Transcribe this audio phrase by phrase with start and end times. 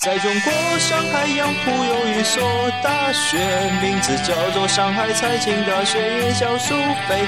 [0.00, 2.40] 在中国上海杨浦有一所
[2.82, 3.36] 大学，
[3.82, 6.72] 名字叫做上海财经大学，也叫苏
[7.06, 7.20] 菲。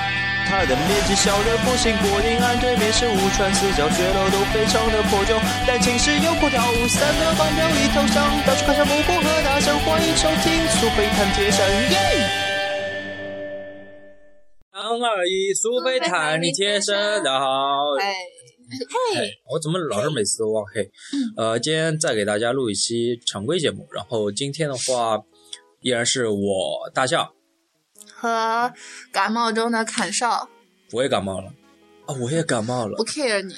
[0.48, 5.36] 它的面积小的不行，柏林岸对面是五川，四角学楼都非常的破旧，
[5.68, 9.78] 但寝室有空调，三个方标一头上，到处看上木工和大象。
[9.80, 11.68] 欢迎收听苏菲谈铁山。
[11.92, 11.98] 耶！
[14.72, 17.46] 三二一，苏菲谈你贴身，大家好。
[18.00, 18.16] 哎，
[19.14, 20.90] 嘿，我怎么老是每次都忘嘿？
[21.36, 25.20] 呃，今天再给大家录一期常规节目，然后今天的话
[25.80, 27.30] 依然是我大象，
[28.14, 28.72] 和
[29.12, 30.48] 感冒中的砍少
[30.92, 31.52] 我也感冒了
[32.06, 33.04] 啊，我也感冒了不。
[33.04, 33.54] care 你，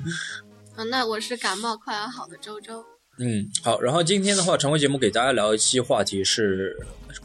[0.76, 2.84] 嗯，那我是感冒快要好的周周。
[3.18, 6.76] 嗯，好，然后今天的话，常规节目给大家聊一期话题是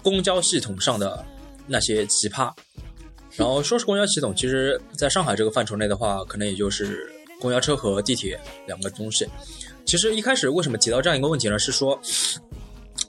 [0.02, 1.26] 公交系统上的
[1.68, 2.52] 那些奇葩。
[3.38, 7.10] 然后说是公交系统，其实在上海这个范畴内的话，可能也就是
[7.42, 9.28] 公交车和地铁两个东西。
[9.84, 11.58] 其实一开始为什么提到这样一个问题呢？
[11.58, 12.00] 是说，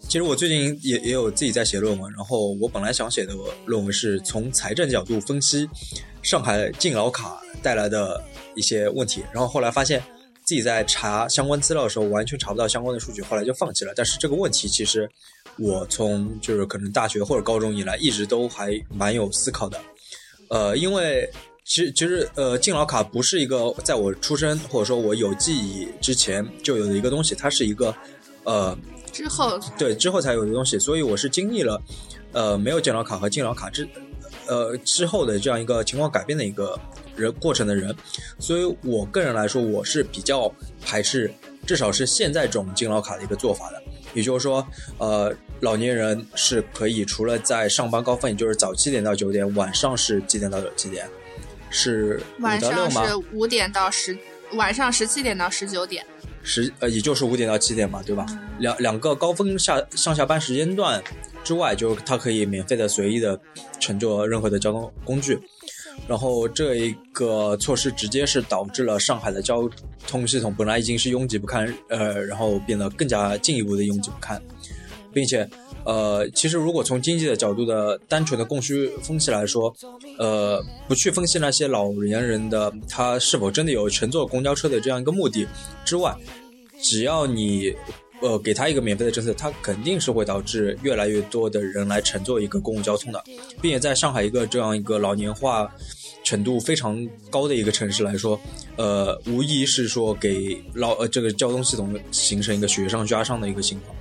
[0.09, 3.35] 其实我最近也也有自己在写论文，然后我本来想写的
[3.67, 5.69] 论文是从财政角度分析
[6.23, 8.23] 上海敬老卡带来的
[8.57, 10.03] 一些问题，然后后来发现
[10.45, 13.93] 自己在查相关资料的时候完全查不到相关的数据，后来就放弃了。
[13.95, 15.09] 但是这个问题其实
[15.59, 19.79] 我从就是可能大学或者高中以来一直都还蛮有思考的，
[20.49, 21.31] 呃，因为
[21.65, 27.95] 其实其实呃敬老卡不是一个在我出生或者说我有记忆之前就有的一个东西，它是一个
[28.45, 28.77] 呃
[29.13, 31.81] 之后对之后才有的东西，所以我是经历了
[32.33, 33.89] 呃没有敬老卡和敬老卡之
[34.47, 36.79] 呃之后的这样一个情况改变的一个
[37.15, 37.95] 人过程的人，
[38.39, 40.53] 所以我个人来说，我是比较
[40.85, 41.33] 排斥
[41.67, 43.81] 至少是现在这种敬老卡的一个做法的。
[44.15, 44.67] 也就是说，
[44.99, 51.09] 呃，老年人是可以除了在上班高峰，也就是早七点到九点，晚上是几点到几点？
[51.73, 52.61] 是五晚？
[52.61, 54.17] 上是五点到十，
[54.53, 56.07] 晚上十七点到十九点。
[56.45, 58.27] 十呃，也就是五点到七点嘛，对吧？
[58.59, 61.03] 两两个高峰下上下班时间段
[61.43, 63.41] 之外，就它可以免费的随意的
[63.81, 65.39] 乘坐任何的交通工具。
[66.09, 69.69] 然后这一个措施直接是导致了上海的交
[70.07, 74.43] 通系统本来已经是拥挤不堪，呃，然后变得更加进一步的拥挤不堪，
[75.13, 75.49] 并且
[75.85, 79.75] 呃，其实如果从经济的角度的单纯的供需分析来说，
[80.19, 85.47] 呃，不去分析那些老年人的他是否真的有乘坐公交车的这样一个目的
[85.85, 86.15] 之外，
[86.81, 87.75] 只要你
[88.21, 93.23] 呃给他一个免费的政策，他肯定是会导致越来越多的人来乘坐一个公共交通的，
[93.61, 95.69] 并且在上海一个这样一个老年化
[96.23, 98.41] 程度非常高的一个城市来说，
[98.77, 103.97] 呃，无疑是说给老呃这个交通系统形成一个雪上加霜的一个情况。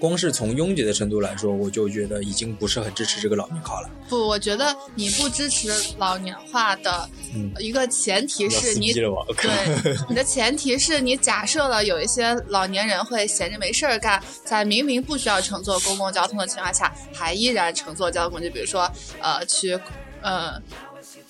[0.00, 3.90] 光是从拥挤的程度来说，我就觉得已经不是很支持这个老年卡了。
[4.08, 18.90] 不，我觉得你不支持老年化的嗯一个前提是你了对， 你的前提是你假设了有一些老年人会闲着没事儿干，在明明不需要乘坐公共交通的情况下，还依然乘坐交通工具，比如说
[19.20, 19.78] 呃去
[20.22, 20.60] 呃。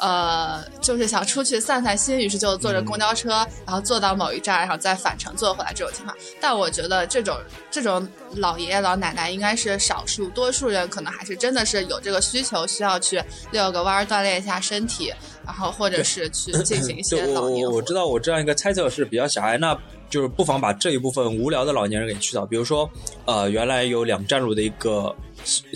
[0.00, 6.16] 呃，就是想出去散散心，于是就坐着公交车，然后坐到某一站，然后再返程坐回来这种情况。
[6.40, 7.36] 但我觉得这种
[7.70, 13.22] 这种老爷爷老奶奶应该是少数，多数人可能还是真的是有这个需求，需要去
[13.52, 15.12] 遛个弯儿锻炼一下身体，
[15.44, 19.78] 然后或者是 去进行一些老年我我知道我这样一个猜测是比较狭隘，那
[20.08, 22.46] 就是不妨把这一部分无聊的老年人给去掉。
[22.46, 22.90] 比如说，
[23.26, 25.14] 呃，原来有两站路的一个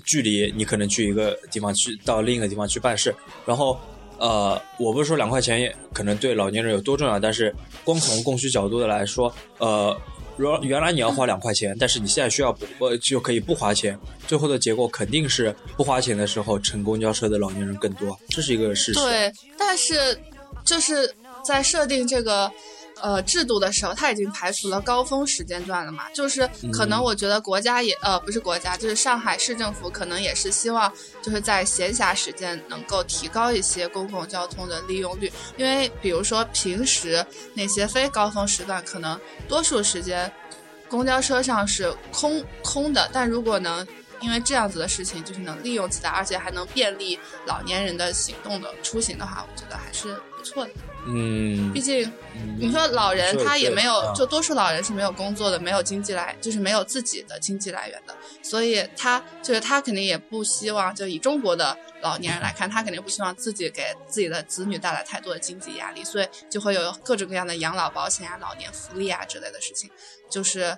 [0.07, 3.15] 距离，你可能去一个地方去到另一个地方去办事，
[3.45, 3.79] 然后。
[4.25, 7.55] 呃，我不是说两块钱也可能对老年人有多重要，但是
[7.85, 9.95] 光从供需角度的来说，呃，
[10.39, 19.01] 原原来你要花两块钱，但是你现在需要不呃就可以不花钱，最后的结果肯定是不花钱的时候乘公交车的老年人更多，这是一个事实。
[19.01, 20.19] 对，但是
[20.65, 21.15] 就是
[21.45, 22.51] 在设定这个
[23.01, 26.11] 呃制度的时候，它已经排除了高峰时间段了嘛。
[26.11, 37.25] 就是可能我觉得国家也、呃不是国家，就是上海市政府可能也是希望就是在闲暇时间能够提高一些公共交通的利用率，因为比如说平时
[37.55, 40.31] 那些非高峰时段，可能多数时间
[40.89, 43.87] 公交车上是空空的，但如果能
[44.21, 50.71] 因为这样子的事情，就是能利用起来，而且还能便利老年人的行动的出行的话，我觉得还是不错的。
[51.07, 52.11] 嗯，毕竟
[52.59, 69.91] 你说老人他也没有就多数老人是没有工作的，没有经济来，就是没有自己的经济来源的，所以他就是他肯定也不希望，就以中国的老年人来看，他肯定不希望自己给自己的子女带来太多的经济压力，所以就会有各种各样的养老保险啊、老年福利啊之类的事情，
[70.31, 70.77] 就是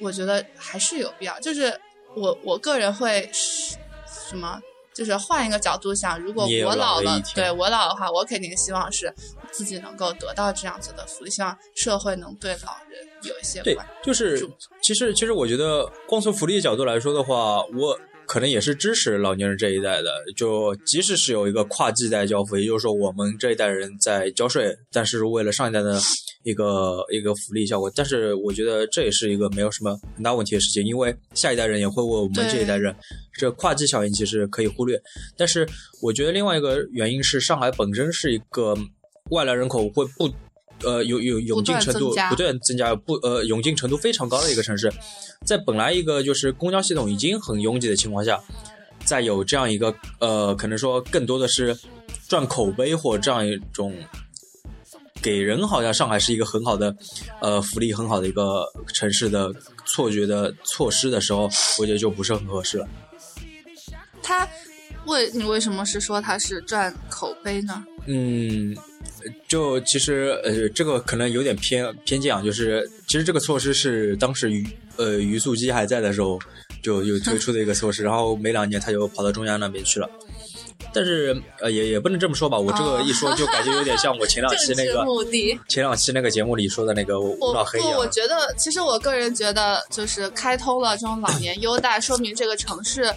[0.00, 1.80] 我觉得还是有必要，就是
[2.16, 4.60] 我我个人会什么
[4.94, 9.12] 就是换一个角度想，如果我老了对我老的话，我肯定希望是
[9.50, 14.48] 自己能够得到这样子的福利，希望社会能对老人有一些对关，就是
[14.82, 17.98] 其实其实我觉得，光从福利角度来说的话，我
[18.32, 20.10] 可能也是支持老年人这一代的。
[20.34, 26.00] 就即使是有一个跨季代交付，也就是说我们这一代人在交税，但是为了上一代的
[26.42, 32.96] 一个一个福利效果，但是我觉得这也是一个没有什么很大问题的事情，因为下一代人也会为我们这一代人，
[33.34, 34.98] 这跨季效应其实可以忽略。
[35.36, 35.68] 但是
[36.00, 38.74] 我觉得另外一个原因是，上海本身是一个
[39.28, 40.32] 外来人口会不。
[40.84, 44.92] 呃，有有涌进程度不断增加不断增加，不呃涌进程度非常高的一个城市，
[45.44, 48.40] 在本来一个就是公交系统已经很拥挤的情况下，
[49.04, 51.76] 再有这样一个呃，可能说更多的是
[52.28, 53.94] 赚口碑或这样一种
[55.20, 56.94] 给人好像上海是一个很好的
[57.40, 59.52] 呃福利很好的一个城市的
[59.84, 62.88] 错觉的措施的时候，我觉得就不是很合适了。
[64.22, 64.48] 他
[65.06, 67.84] 为你为什么是说他是赚口碑呢？
[68.06, 68.76] 嗯，
[69.48, 74.66] 就其实呃，这个可能有点偏偏见啊，就是其实这个措施是当时于
[74.96, 76.38] 呃于素基还在的时候
[76.82, 80.08] 就有推出的一个措施，然后没两年他就跑到中央那边去了。
[80.94, 85.06] 但是呃，也也不能这么说吧，我这个一说就感觉有点像我前两期那个。
[85.68, 88.06] 前两期那个节目里说的那个吴我不，老黑一样我。
[88.08, 93.10] 觉得，其实我个人觉得，就是开通了这种老年 优待，说明这个城市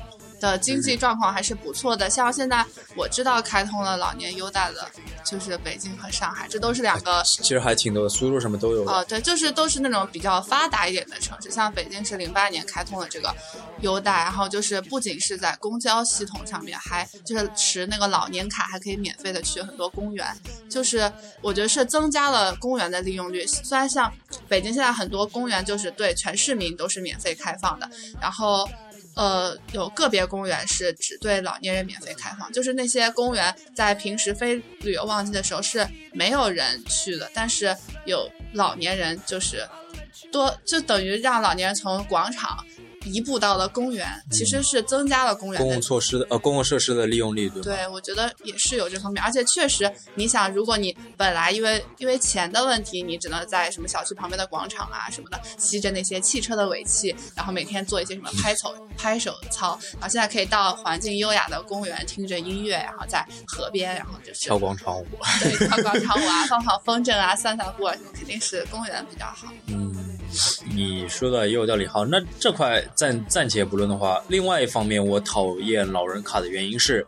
[0.45, 2.07] 的经济状况还是不错的。
[2.09, 2.63] 像现在
[2.95, 4.87] 我知道开通了老年优待的，
[5.23, 8.91] 就是北京和上海，这都是两个其实还挺多的，苏州什么都有的。
[8.91, 13.33] 哦，对，就是都是那种比较发达一点的城市，像北京是零八年开通了这个
[13.81, 20.27] 优待，然后就是不仅是在公交系统上面，还就是持那个老年卡还可以免费的去很多公园，
[20.69, 21.11] 就是
[21.41, 23.45] 我觉得是增加了公园的利用率。
[23.47, 24.11] 虽然像
[24.47, 27.89] 北京现在很多公园就是对全市民都是免费开放的，
[28.21, 28.69] 然后。
[29.15, 37.75] 呃，有个别公园是只对老年人免费开放，就是那些公园在平时非旅游旺季的时候是没有人去的，但是
[38.05, 39.67] 有老年人就是
[40.31, 42.63] 多，就等于让老年人从广场
[43.05, 47.63] 移步到了公园，其实是增加了公园的公共措施的呃公共设施的利用率，对吧？
[47.63, 65.05] 对，我觉得也是有这方面，而且确实，你想，如果你本来因为因为钱的问题，你只能在什么小区旁边的广场啊什么的，吸着那些汽车的尾气，然后每天做一些什么拍手拍手操，然后现在可以到环境优雅的公园，听着音乐，然后在河边，然后就是跳广场舞。
[65.41, 69.47] 对跳广场舞啊，放放风筝啊，散散步啊，肯定是公园比较好。
[69.67, 69.93] 嗯，
[70.73, 71.85] 你说的也有道理。
[71.85, 77.05] 好，那这块暂暂且不论的话，另外一方面，我讨厌老人卡的原因是，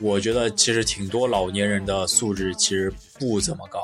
[0.00, 3.80] 我觉得其实挺多老年人的素质其实不怎么高，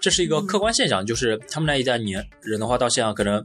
[0.00, 1.04] 这是一个客观现象。
[1.04, 3.44] 就是他们那一代年人的话，到现在可能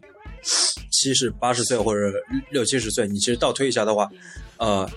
[0.91, 2.11] 七十八十岁或者
[2.49, 4.09] 六七十岁，你其实倒推一下的话，
[4.57, 4.89] 呃，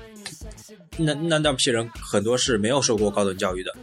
[0.99, 3.75] 那那那批人很多是没有受过高等教育的。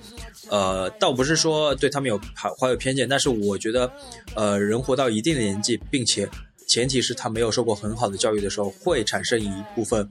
[0.49, 3.91] 呃，倒不是说对他们有怀怀有偏见，但是我觉得，
[4.35, 6.29] 呃，人活到一定的年纪，并且
[6.67, 10.07] 前提是他没有受过很好的教育的时候，会产生一部分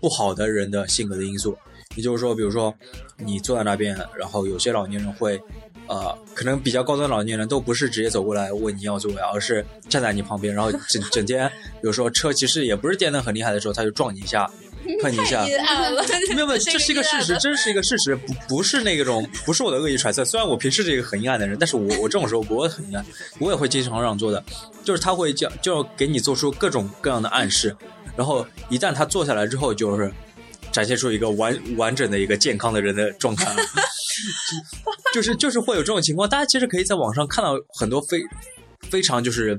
[0.00, 1.56] 不好的人的性格的因素。
[1.94, 2.74] 也就是说，比如说
[3.16, 5.40] 你坐在那边，然后有些老年人会，
[5.86, 11.50] 呃，可能比较高端老年人都不是直接走过来问你要座位，而是站在你旁边，然后整整天，
[11.82, 14.50] 有时候车其实也不是电灯很厉害的时候，他就撞你一下，
[15.02, 15.44] 碰你一下，
[16.34, 20.24] 没有没有，这是一个事实，真是一个事实，不不是那种，不是我的恶意揣测。
[20.24, 23.04] 虽然我平时是一个很阴暗的人，但是我我这种时候不会很阴暗，
[23.38, 24.42] 我也会经常让座的。
[24.84, 27.76] 就是他会叫，就要给你做出各种各样的暗示，
[28.16, 30.12] 然后一旦他坐下来之后，就是
[30.70, 33.54] 展现出一个完完整的一个健康的人的状态，
[35.12, 36.28] 就是就是会有这种情况。
[36.28, 38.20] 大家其实可以在网上看到很多非
[38.90, 39.58] 非常就是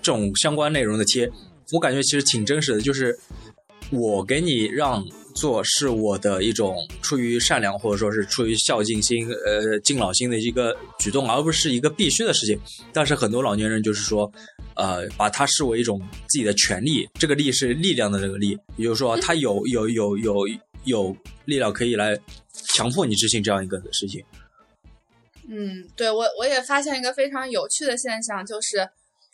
[0.00, 1.30] 这种相关内容的贴，
[1.72, 3.18] 我感觉其实挺真实的，就是。
[3.92, 12.58] 我给你让座是我的一种出于善良或者说是出于孝敬心、呃敬老心的一个举动，而不是一个必须的事情。
[12.92, 14.30] 但是很多老年人就是说，
[14.76, 20.48] 呃，把它视为一种自己的权利，这个力是力量的这个力，也就是说，他有有有有
[20.84, 22.18] 有力量可以来
[22.74, 24.24] 强迫你执行这样一个事情。
[25.48, 28.88] 嗯，对我我也发现一个非常有趣的现象，就是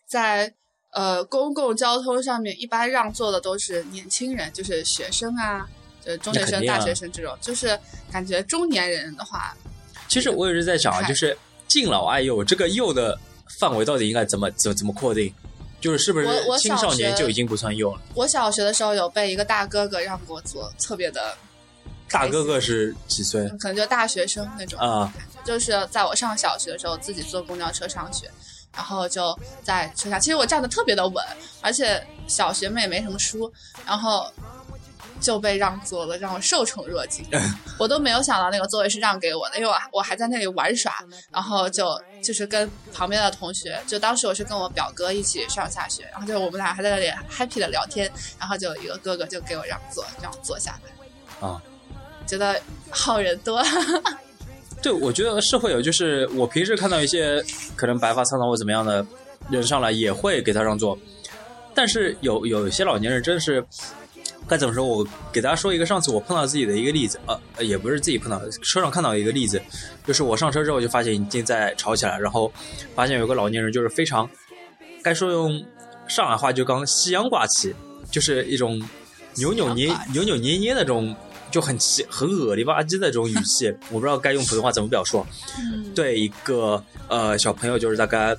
[0.07, 0.53] 在
[0.91, 5.69] 呃公共交通上面，一般让座的都是年轻人，就是学生啊，
[6.05, 7.79] 就是中学生、大学生这种，就是
[8.11, 9.57] 感觉中年人的话，
[10.09, 13.19] 其实我也是在想啊，就是敬老爱幼这个幼的
[13.59, 15.33] 范围到底应该怎么怎么怎么扩定？
[15.81, 16.27] 就是是不是
[16.59, 18.01] 青少年就已经不算幼了？
[18.15, 21.37] 我小学的时候有被一个大哥哥让过座，特别的
[22.11, 25.13] 大哥哥是几岁可能就大学生那种啊？
[25.45, 28.29] 就是在我上小学的时候，自己坐公交车上学，
[28.79, 31.25] 然后就在车上，其实我站的特别的稳，
[31.61, 33.53] 而且小学妹也没什么书，
[33.85, 34.33] 然后
[35.21, 37.27] 就被让座了，让我受宠若惊。
[37.77, 40.95] 我都没有想到那个座位是让给我的，因为我我还在那里玩耍，
[41.33, 48.09] 然后就就是跟旁边的同学，就当时我是跟我表哥一起上下学，然后就我们俩还在那里 happy 的聊天，
[48.39, 51.49] 然后就有一个哥哥就给我让座，让我坐下来。
[51.49, 51.61] 啊，
[52.29, 53.61] 觉得好人多。
[54.81, 57.45] 对，我觉得是会有，就是我平时看到一些
[57.75, 59.05] 可能白发苍苍或怎么样的
[59.51, 60.97] 人上来，也会给他让座。
[61.75, 63.65] 但是有有一些老年人真是
[64.47, 64.87] 该怎么说？
[64.87, 69.61] 我给大家说一个上次我碰到自己的一个例子，呃，也不是自己碰到，车上看到一个例子，
[70.07, 72.51] 就是我上车之后就发现已经在吵起来，然后
[72.95, 74.31] 发现有个老年人就是非常
[75.03, 75.61] 该说用
[76.07, 77.75] 上海话就刚西洋挂起，
[78.13, 78.81] 就是一种
[79.35, 81.15] 扭扭捏扭扭捏捏的这种。
[81.51, 85.25] 就很奇很恶里吧唧的这种语气， 我不知道该用普通话怎么表述。
[85.95, 88.37] 对一个呃小朋友，就是大概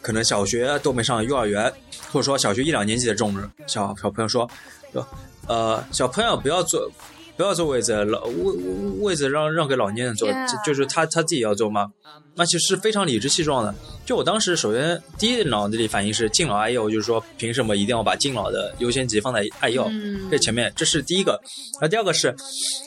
[0.00, 1.72] 可能小学都没上幼儿园，
[2.12, 3.34] 或者说小学一两年级的这种
[3.66, 4.48] 小小朋友说，
[4.92, 5.06] 说
[5.46, 6.90] 呃小朋友不要坐。
[7.36, 8.52] 不要坐位子，老位
[9.00, 10.28] 位子让让给老年人坐，
[10.64, 11.90] 就是他他自己要坐吗？
[12.36, 13.74] 那其实是非常理直气壮的。
[14.04, 19.90] 就我当时首先第一脑子里反应是敬老爱幼，就是说凭什么一定要把敬老的优先级放在爱幼
[20.30, 20.72] 这前面？
[20.76, 21.40] 这是第一个。
[21.80, 22.34] 那第二个是，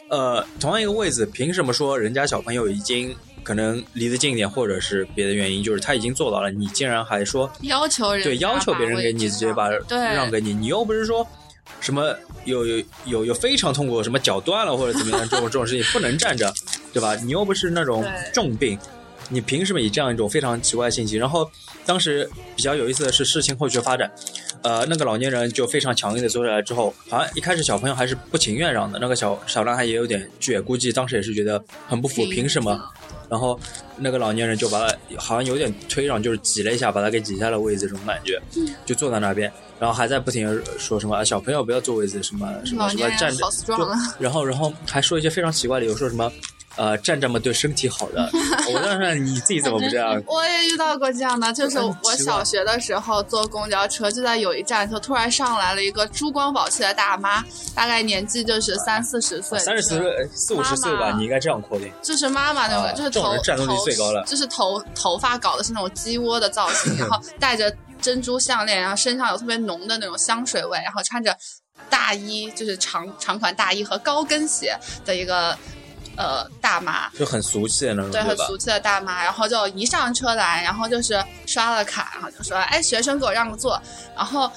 [0.10, 3.14] 呃，同样一个位置，凭什么说人家小朋友已经
[3.44, 11.28] 可能离得近一点，或者是别的原因，就是他已经坐到了，你竟然还说要求人对要求别人给你直接把让给你，你又不是说。
[11.80, 16.54] 什么有有有有非常痛苦，什么脚断了或者怎么样这种这种事情不能站着，
[16.92, 17.16] 对吧？
[17.16, 18.78] 你又不是那种重病，
[19.30, 21.18] 你凭什么以这样一种非常奇怪的信息？
[21.18, 21.50] 然后
[21.86, 24.12] 当时比较有意思的是事情后续发展，
[24.64, 32.80] 呃，那个老年人就非常强硬的坐下来之后，好像一开始小朋友还是不情愿让的，那个小小男孩也有点倔，估计当时也是觉得很不服，凭什么？
[33.30, 33.60] 然后
[33.98, 38.42] 那个老年人就把他好像有点推让，就是挤了一下，把他给挤下了位子，这种感觉，
[38.86, 39.52] 就坐在那边。
[39.80, 43.48] 然后还在不停的说什么小朋友不要坐位子什么什么什么站着，
[44.20, 46.32] 然后然后还说一些非常奇怪的，有说什么
[46.76, 48.30] 呃站这么对身体好的，
[48.68, 50.22] 我问问你自己怎么不这样？
[50.28, 57.44] 我也遇到过这样的，就是我小学的时候坐公交车，就在有一站就突然上来了一个珠光宝气的大妈，
[57.76, 67.72] 大概年纪就是三四十岁，三十四岁四五十岁吧，你应该这样扩定，就是妈妈那种，就是头战斗力最高了，就是头头发搞的是那种鸡窝的造型， 然后戴着。
[68.02, 71.36] 珍珠项链，然后身上有特别浓的那种香水味，然后穿着
[71.90, 75.58] 大衣，就是长长款大衣和高跟鞋的一个
[76.16, 79.24] 呃大妈，就很俗气的那种，对，很俗气的大妈。
[79.24, 83.82] 然后就一上车来，然后就是刷了卡，然后就说：“哎，学生给我让个座。”
[84.16, 84.52] 然后。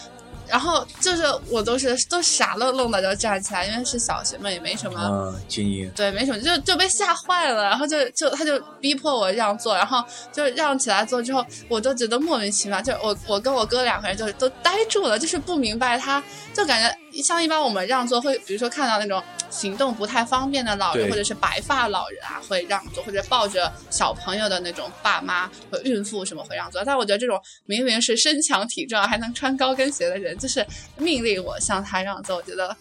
[0.50, 7.62] 然后就是我都是都傻愣愣的就站起来，因为是小学嘛，也没什么精英，对，没什么，就就被吓坏了。
[7.64, 12.80] 然后就就他就逼迫我让座，然后就让起来坐之后，我都觉得莫名其妙。
[12.82, 19.22] 就我我跟我哥两个人就都呆住了，就是不明白，他就感觉像一般我们让座会，比如说看到那种。
[19.50, 26.84] 行动不太方便的老人，或者是白发老人啊，会让座；或者抱着小朋友的那种爸妈和孕妇什么会让座。
[26.84, 27.36] 但我觉得这种
[27.66, 30.64] 明明是身强体壮还能穿高跟鞋的人，就是
[30.98, 32.74] 命令我向他让座，我觉得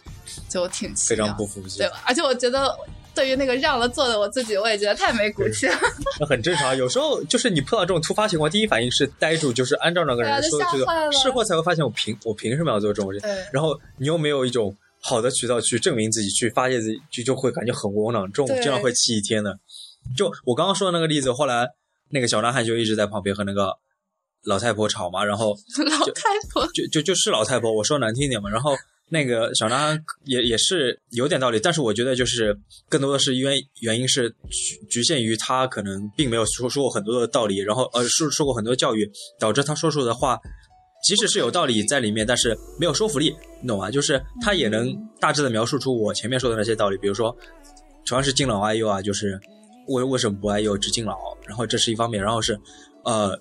[0.48, 2.04] 就挺非常不服气，对吧？
[2.06, 2.78] 而且我觉得
[3.20, 5.76] 对于那个让了座的我自己，我也觉得太没骨气了。
[6.22, 13.20] 那很正常，有时候就是你碰到这种突发情况，第一反应是呆住，就是按照那个人说的这个，事后才会发现我凭我凭什么要做这种事？
[13.52, 14.74] 然后你又没有一种。
[15.02, 19.58] 好的渠道去证明自己，去发泄自己，就就会感觉很窝囊，这种经常会气一天的。
[20.14, 21.66] 就我刚刚说的那个例子，后来
[22.10, 23.74] 那个小男孩就一直在旁边和那个
[24.44, 25.56] 老太婆吵嘛，然后
[25.90, 28.50] 老太婆就就就是老太婆，我说难听点嘛。
[28.50, 28.76] 然后
[29.10, 40.40] 那个小张也也是有点道理，但是我觉得就是更多的是因为原因是局局限于他可能并没有说说过很多的道理，然后呃说说过很多教育，导致他说出的话。
[41.02, 43.90] 即使是有道理在里面，但是没有说服力，你懂吗？
[43.90, 47.34] 就是他也能大致的描述出我前面说的那些道理，比如说，
[48.04, 49.40] 主要是敬老爱幼啊，就是
[49.88, 51.18] 为为什么不爱幼只敬老？
[51.48, 52.60] 然后这是一方面，然后是，
[53.06, 53.32] 呃，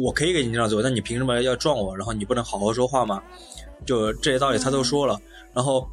[0.00, 1.96] 我可以给你这样做，但你凭什么要撞我？
[1.96, 3.20] 然后你不能好好说话吗？
[3.86, 5.18] 就这些道理他都说了。
[5.54, 5.88] 然后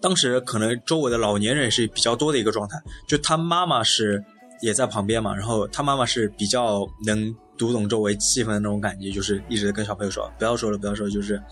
[0.00, 4.24] 当时可能周围的老年人是比较多的一个状态，就他妈妈是
[4.62, 7.34] 也在旁边嘛，然后他妈妈是比较能。
[7.58, 11.42] 读懂周围气氛的那种感觉，就是一直跟小朋友说，不要说了，不要说，就是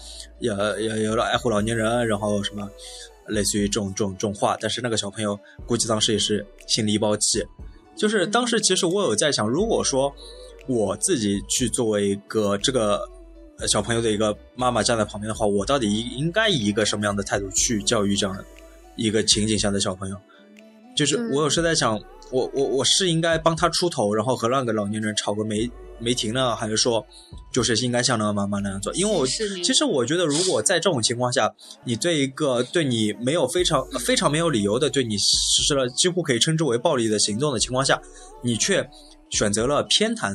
[0.40, 2.68] 要要要爱护老年人，然后什么，
[3.28, 4.54] 类似于这种这种这种话。
[4.60, 7.42] 但是那个小朋友估计当时也是心里一包气，
[7.96, 10.14] 就是当时其实我有在想，如果说
[10.68, 13.08] 我自己去作为一个这个
[13.66, 18.44] 小朋友的一个妈妈站在旁边的话，我到底应应该以一个什么样的态度去教育这样的
[18.96, 20.16] 一个情景下的小朋友？
[20.96, 22.00] 就是我有时在想。
[22.32, 27.06] 我我我是应该帮他出头，然后和那个老年人吵个没没停呢，还是说
[27.52, 28.92] 就是应该像那个妈妈那样做？
[28.94, 38.00] 因为我其实我觉得，如果在这种情况下，你对一个对你没有非常非常没有理由的对你实施了几乎可以称之为暴力的行动的情况下，
[38.42, 38.88] 你却
[39.30, 40.34] 选择了偏袒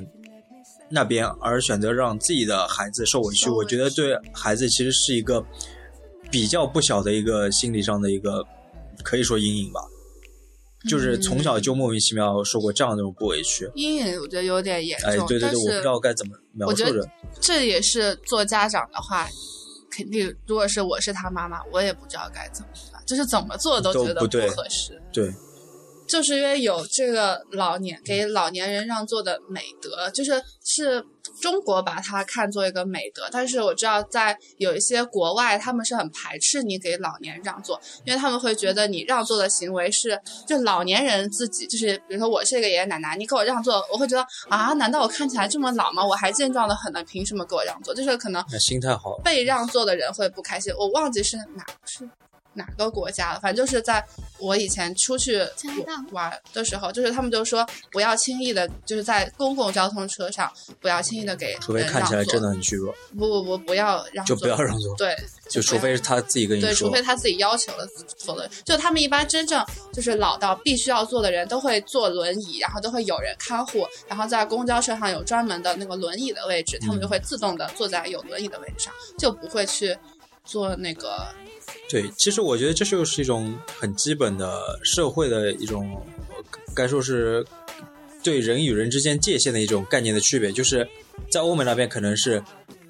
[0.90, 5.46] 那边，而选择让自己的孩子受委屈，我觉得对孩子其实是一个
[6.32, 8.44] 比较不小的一个心理上的一个
[9.04, 9.82] 可以说阴影吧。
[10.90, 17.06] 就是从小就莫名其妙受过这样的种不委屈，阴影我觉得有点严重，哎，对对对，我不知道该怎么描述着。
[17.42, 19.28] 这也是做家长的话，
[19.92, 24.98] 肯定如果是我是他妈妈，我也不知道该怎么办，就是怎么做都觉得都不对合适。
[25.12, 25.34] 对，
[26.10, 31.06] 就是因为有这个老年给老年人让座的美德，就是是
[31.40, 46.04] 中国把它看作一个美德，但是我知道在有一些国外，他们是很排斥你给老年人让座，因为他们会觉得你让座的行为是就老年人自己，就是比如说我是一个爷爷奶奶，你给我让座，我会觉得啊，难道我看起来这么老吗？
[46.04, 47.94] 我还健壮的很呢，凭什么给我让座？
[47.94, 50.74] 就是可能那心态好，被让座的人会不开心。
[50.76, 52.10] 我忘记是哪是
[52.54, 54.04] 哪个国家了，反正就是在
[54.38, 55.40] 我以前出去
[56.12, 64.96] 玩的时候，就是他们就说不要轻易的，就是在公共交通车上不要轻易的给除非人让座看起来真的很虚弱，不不不不要让就座，不要让座。
[64.98, 65.16] 对，
[65.50, 66.70] 就除非是他自己跟你说。
[66.70, 67.88] 对，除非，他自己要求了，
[68.18, 79.96] 否则就他们一般真正就是老到必须要坐的人都会坐轮椅，然后都会有人看护，然后在公交车上有专门的那个轮椅的位置，他们就会自动的坐在有轮椅的位置上，就不会去
[80.44, 81.28] 坐那个
[81.90, 86.36] 对，其实我觉得这就是一种很基本的社会的一种，呃
[86.76, 87.44] 该说是
[88.24, 90.88] 对人与人之间界限的一种概念的区别，就是
[91.32, 92.42] 在欧美那边可能是。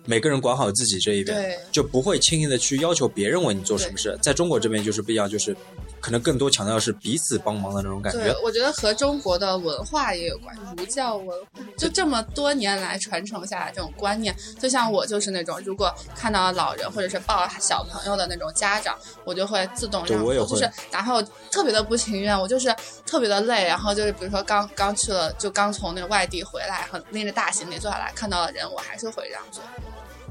[0.05, 4.17] 每个人管好自己这一边，就不会轻易的去要求别人为你做什么事。
[4.23, 5.55] 在中国这边就是不一样，就是
[6.01, 14.35] 可能更多强调的是彼此帮忙的那种感对觉。，我觉得和中国的文化也有关，儒教文化就这么多年来传承下来这种观念。
[14.59, 22.73] 就像我就是那种，如果看到老人或者是抱小朋友的那种家长，我就会自动让座，就是哪怕我特别的不情愿，我就是
[23.05, 29.63] 特别的累，然后就是比如说刚刚去了，就刚从那个外地回来，很拎着大行李坐下来，看到了人，我还是会让座。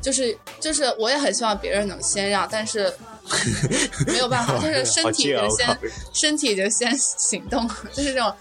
[0.01, 2.93] 就是就是，我也很希望别人能先让，但是
[4.07, 5.79] 没有办法，就是身体已经先
[6.13, 8.33] 身体已经先行动了， 就是这种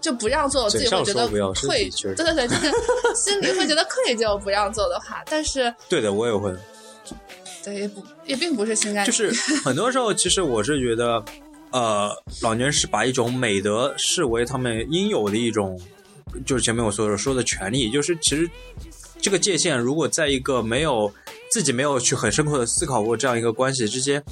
[0.00, 2.72] 就不让座，我自己会觉得愧疚对对对，就是
[3.14, 6.54] 心里会觉得愧疚，不让座的话，但是对的，我也会。
[7.64, 9.32] 对也不也并不是心甘就是
[9.64, 11.22] 很多时候，其实我是觉得，
[11.72, 12.10] 呃，
[12.40, 15.78] 老年人是把一种美德视为他们应有的一种，
[16.46, 18.48] 就是前面我所说的权利，就是其实
[19.20, 21.12] 这个界限，如果在一个没有
[21.50, 24.22] 自己没有去很深刻的思考过这样一个关系之间，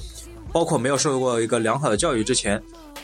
[0.51, 2.61] 包括没有受过一个良好的教育之前，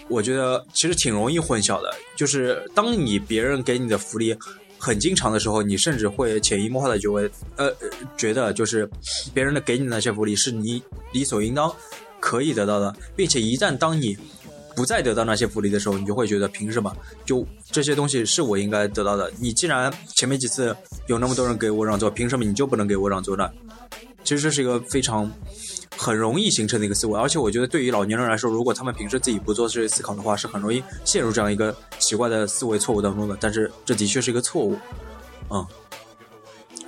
[0.08, 1.94] 我觉得其实挺容易混淆的。
[2.16, 4.36] 就是当你别人给你的福利
[4.78, 7.72] 很经常的时候，你甚至会潜移默化的就会呃
[8.18, 8.90] 觉得就是
[9.34, 11.74] 别人的给你的那些福利是你理所应当
[12.20, 14.18] 可以得到的，并且一旦当你
[14.76, 16.96] 不再得到那些福利的时候，你就会觉得凭什么？
[17.26, 19.32] 就这些东西是我应该得到的。
[19.40, 20.76] 你既然前面几次
[21.08, 23.50] 有那么多人给我让座，凭什么你就不能给我让座呢？
[24.24, 25.30] 其实这是一个非常
[25.98, 33.38] 很容易形成的一个思维，而且我觉得对于老年人来说，如果他们平时自己不做这些思考的话，是很容易陷入这样一个奇怪的思维错误当中的。
[33.40, 34.78] 但是这的确是一个错误，
[35.50, 35.66] 嗯。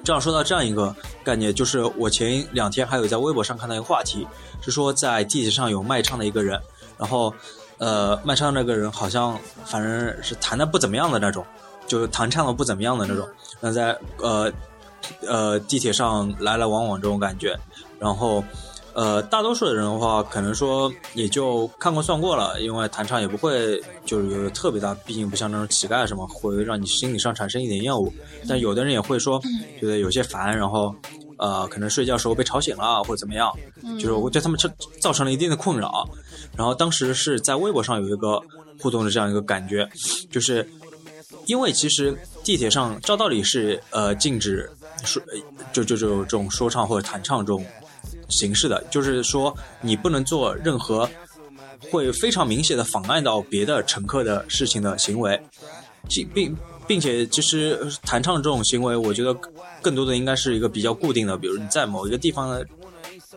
[0.03, 4.27] 这样说到这样一个概念，就是我前两天还有在微博上看到一个话题，
[4.61, 6.61] 是说在地铁上有卖唱的一个人，
[6.95, 7.33] 然后
[7.77, 11.45] 呃卖唱那个人好像反正是弹的不怎么样的那种，
[11.88, 13.27] 就是弹唱的不怎么样的那种，
[13.59, 14.51] 那在呃
[15.27, 17.57] 呃地铁上来来往往这种感觉，
[17.99, 18.43] 然后
[18.93, 28.11] 呃大多数的人的话，可能说也就看过算过了，因为弹唱也不会就是有特别大，毕竟不像那种乞丐什么会让你心理上产生一点厌恶，
[28.47, 29.41] 但有的人也会说
[29.79, 30.93] 觉得有些烦，然后。
[31.37, 33.51] 呃，可能睡觉时候被吵醒了，或者怎么样，
[33.99, 34.69] 就是我对他们造
[34.99, 36.07] 造成了一定的困扰。
[36.55, 38.41] 然后当时是在微博上有一个
[38.79, 39.89] 互动的这样一个感觉，
[40.31, 40.67] 就是
[41.45, 44.69] 因为其实地铁上照道理是呃禁止
[45.03, 45.21] 说
[45.73, 47.65] 就就就这种说唱或者弹唱这种
[48.29, 51.09] 形式的，就是说你不能做任何
[51.91, 55.39] 会非常明显的妨碍到别的乘客的事情的行为，
[56.07, 59.35] 并并并且其实弹唱这种行为，我觉得
[59.81, 62.63] 更多的应该是一个比较固定的，比如你在某一个地方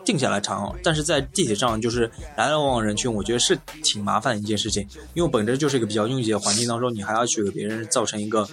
[0.05, 8.47] 定下来唱，但是在地铁上就是来来往往人群，我觉得是挺麻烦的一件事情，因为本身就是一个比较拥挤的环境当中，你还要去给别人造成一个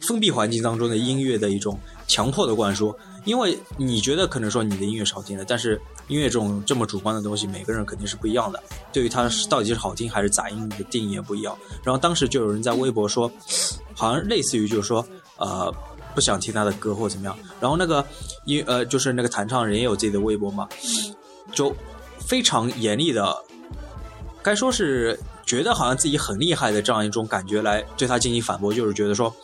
[0.00, 11.56] 封闭环境当中的音乐的一种强迫的灌输，因为你觉得可能说你的音乐是好听的，但是音乐这种这么主观的东西，每个人肯定是不一样的，对于它是到底是好听还是杂音的定义也不一样。
[11.82, 13.30] 然后当时就有人在微博说，
[13.94, 15.06] 好像类似于就是说，
[15.36, 15.72] 呃，
[16.14, 17.38] 不想听他的歌或怎么样。
[17.60, 18.04] 然后那个
[18.44, 20.68] 音呃，就是那个弹唱人也有自己的微博嘛，
[21.52, 21.74] 就
[22.18, 23.34] 非常严厉的，
[24.42, 29.34] 该说是觉得好像自己很厉害的这样一种感觉来对他进行反驳，就是觉得说，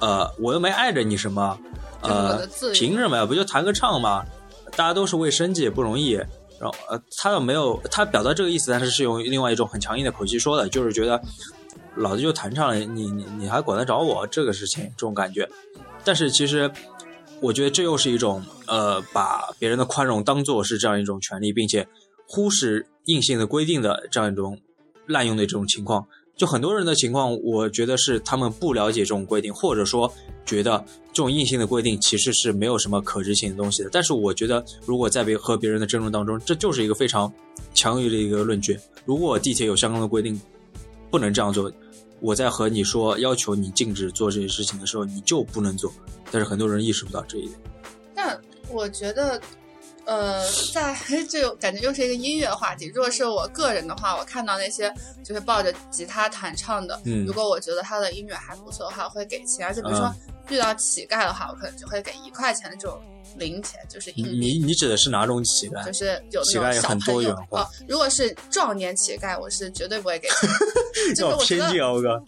[0.00, 1.58] 呃，我又没碍着你什么，
[2.02, 3.24] 呃凭什么呀？
[3.24, 4.24] 不就弹个唱吗？
[4.76, 6.12] 大家都是为生计，也不容易。
[6.60, 11.20] 然后呃，他又没有他表达这个意思，但是是用另外一种很强硬的口气说的，就是觉得
[11.96, 15.48] 老子就弹唱了，你你你还管得着我这个事情这种感觉。
[16.04, 16.70] 但是其实
[17.40, 21.86] 我觉得这又是一种呃，把别人的宽容当做是这样一种权利，并且
[22.26, 24.58] 忽视硬性的规定的这样一种
[25.06, 26.06] 滥用的这种情况。
[26.36, 30.12] 就很多人的情况，我觉得是他们不了解这种规定，或者说
[30.44, 33.88] 觉得这种硬性的规定其实是没有什么可执行的东西的。
[33.92, 37.32] 但是我觉得，如果在别和别人的争论当中，这就是一个非常
[37.72, 38.78] 强于的一个论据。
[39.04, 40.40] 如果地铁有相关的规定，
[41.08, 41.70] 不能这样做，
[42.18, 45.92] 我在和你说要求你禁止做这些事情的时候，你就不能做。
[46.32, 47.52] 但是很多人意识不到这一点。
[48.12, 48.40] 但
[48.72, 49.40] 我觉得，
[50.06, 50.96] 呃，在
[51.28, 52.90] 这种感觉又是一个音乐话题。
[52.94, 54.92] 如果是我个人的话，我看到那些
[55.24, 59.66] 就是抱着吉他弹唱的，嗯如果我觉得他的音乐还不错的话，我会给钱。
[59.66, 60.16] 而且比如说啊
[60.50, 63.00] 遇到乞丐的话，我可能就会给一块钱的这种
[63.38, 64.30] 零钱，就是硬币。
[64.30, 65.82] 你你指的是哪种乞丐？
[65.86, 70.50] 就是有那乞丐很种小朋友多元化哦，如果是壮年乞丐，我是绝对不会给钱。
[71.16, 71.72] 就是我觉得！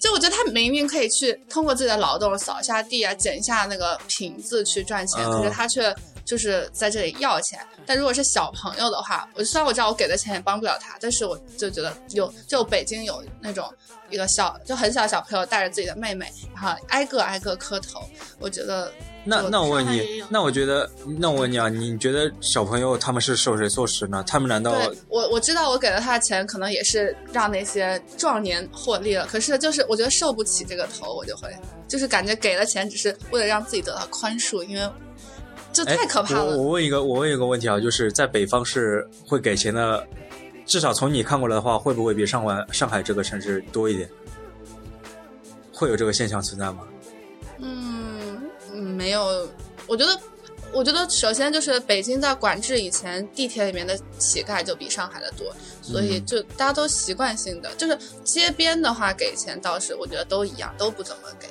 [0.01, 5.95] 就我觉得他明明可以去通过自己的劳动扫一下地啊，捡一下那个瓶子去赚钱，嗯可是他却
[6.27, 7.59] 就是在这里要钱。
[7.87, 13.73] 但如果是小朋友的话，我虽然我知道我给的钱也帮不了他，但是我就觉得有就北京有那种
[14.11, 18.03] 一个小就很小的小朋友带着自己的妹妹，然后挨个挨个磕头，
[18.41, 18.93] 我觉得
[19.25, 24.25] 那那我问你那我觉得，那我问你啊，你觉得小朋友他们是受谁唆使呢？
[24.27, 24.73] 他们难道
[25.09, 29.27] 我我知道我给了他的钱，可能也是让那些壮年获利了。
[29.27, 34.89] 可是就是我觉得受不起这个头，我就会就是感觉给了钱只是为了让自己得到宽恕，因为
[35.85, 36.45] 这哎太可怕了。
[36.45, 40.07] 我我问一个，我问一个问题啊，就是在北方是会给钱的，
[40.65, 44.09] 至少从你看过来的话，会不会比上海上海这个城市多一点？
[45.73, 46.79] 会有这个现象存在吗？
[47.59, 48.41] 嗯，
[48.73, 49.49] 嗯没有，
[49.87, 50.19] 我觉得。
[50.73, 55.47] 我觉得首先就是北京在管制以前，地铁里面的乞丐就比上海的多，
[55.81, 61.47] 所以嗯就大家都习惯性的，就是街边的话给钱倒是我觉得都一样，都不怎么给，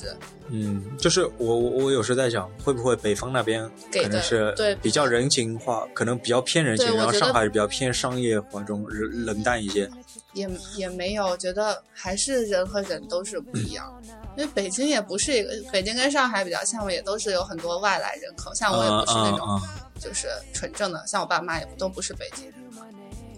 [0.00, 0.16] 就是
[0.48, 9.90] 嗯，就是我我我有时在想，会不会北方那边可能是对比较人情化，可能比较偏人情，然后上海比较偏商业化中冷冷淡一些。
[10.34, 14.00] 也也没有，觉得还是人和人都是不一样。
[14.36, 18.54] 因为北京也不是一个，北京跟上海比较像，也都是有很多外来人口。
[18.54, 19.60] 像我也不是那种
[19.98, 22.54] 就是纯正的，像我爸妈也都不是北京人。
[22.78, 22.84] 啊！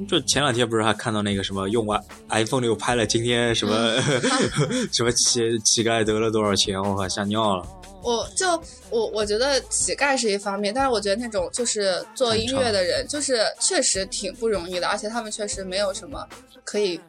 [0.07, 4.01] 就前两天不是还看到那个什么用完 iPhone 六拍了今天什么、
[4.93, 7.67] 什么乞乞丐得了多少钱，我靠吓尿了。
[8.01, 8.47] 我就
[8.91, 16.25] 我我觉得乞丐是一方面，但是我觉得那种就是做音乐的人，就是确实挺不容易的，而且他们确实没有什么
[16.63, 17.01] 可以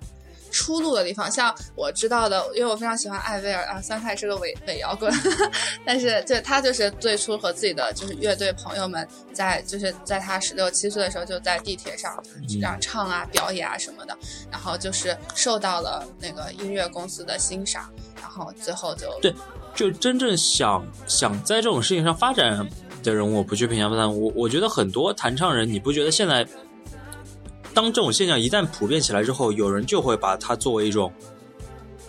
[0.52, 1.32] 出路的地方。
[1.32, 5.12] 像我知道的，因为我非常喜欢艾薇儿啊，虽然他也是个伪伪摇滚，
[5.86, 14.18] 但是就他就是最初和自己的就是乐队朋友们在就是在他十六七岁的时候就在地铁上这样唱啊、表演啊什么的，
[14.52, 17.90] 然后就是受到了那个音乐公司的欣赏，
[18.22, 19.34] 然后最后就对
[19.76, 22.68] 就真正想想在这种事情上发展
[23.04, 24.08] 的人，我不去评价他。
[24.08, 26.46] 我我觉得很多弹唱人，你不觉得现在
[27.74, 31.12] 当这种现象一旦普遍起来之后，有人就会把它作为一种。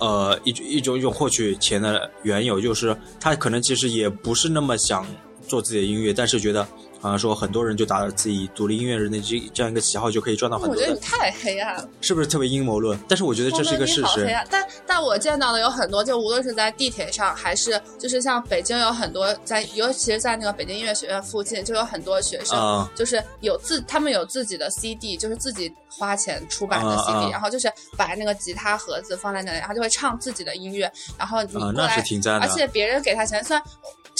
[0.03, 5.07] 呃，一种一种一种获取钱的缘由，就是他可能其实也不是那么想
[5.47, 6.67] 做自己的音乐，但是觉得
[7.01, 11.89] 好像说很多人就打着自己独立音乐人的这这样一个旗号，就可以赚到很多我觉得你，太黑暗了。
[12.01, 12.99] 是不是特别阴谋论？
[13.09, 32.47] 但是我觉得这是一个事实但但我见到的有很多，就无论是在地铁上，还是就是像北京有很多在，尤其是在那个北京音乐学院附近，就有很多学生，啊就是有自他们有自己的 CD，就是自己花钱出版的啊 CD，、啊然后就是把那个吉他盒子放在那里，然后就会唱自己的音乐，然后你过啊，那来，是挺赞的。
[32.47, 33.65] 而且别人给他钱，虽然。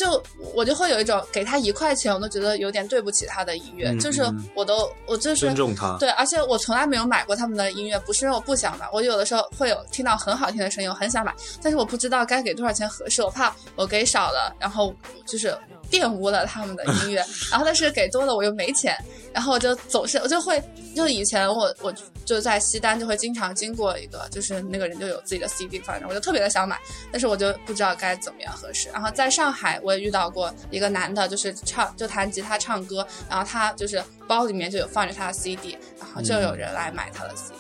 [0.01, 0.23] 就
[0.55, 5.99] 我就会有一种给他一块钱，我都觉得有点对不起他的音乐，嗯就是嗯我都我就是尊重他。
[5.99, 14.95] 对，而且我从来没有买过他们的音乐，不是因为我不想买，我有的时候会有听到很好听的声音，我很想买，但是我不知道该给多少钱合适，我怕我给少了，然后
[15.27, 15.55] 就是
[15.91, 18.97] 玷污了他们的音乐， 然后但是给多了我又没钱，
[19.33, 20.63] 然后我就总是我就会，
[20.95, 21.93] 就以前我我
[22.25, 26.79] 就在西单就会经常经过一个，就是那个人就有自己的 CD 放着，我就特别的想买，
[27.11, 28.89] 但是我就不知道该怎么样合适。
[28.91, 37.55] 然后在上海我也遇到过一个男的，就是唱就弹吉他唱歌，然后他就是包里面就有放着他的 CD，然后就有人来买他的 CD。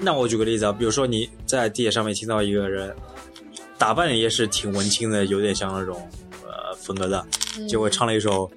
[0.00, 2.94] 那我举个例子啊，比如说你在地铁上面听到一个人
[3.76, 6.27] 打扮也是挺文青的，有点像那种呃
[6.80, 7.26] 风格的，
[7.68, 8.50] 结果唱了一首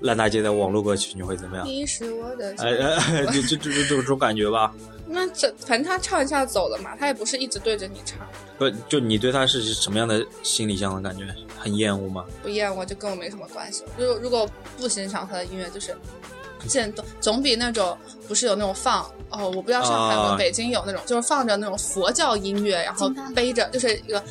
[0.00, 1.66] 烂大街的网络歌曲，你会怎么样？
[1.66, 4.72] 你是我的哎哎，就就就就这种感觉吧。
[5.06, 8.18] 那这反正他唱一下走了嘛，他也不是一直对着你唱，
[8.58, 11.26] 不，就你对他是什么样的心理上的感觉？
[11.58, 12.24] 很厌恶吗？
[12.42, 13.84] 不厌恶就跟我没什么关系。
[13.98, 15.94] 如果如果不欣赏他的音乐，就是
[16.66, 24.22] 见总，总比那种不是有那种放哦，我不知道上海有没有啊北京有那种，就是放着那种佛教音乐，然后背着就是一个